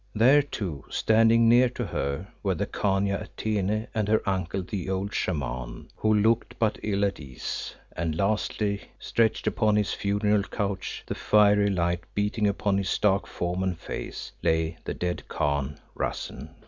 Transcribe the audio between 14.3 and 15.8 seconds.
lay the dead Khan,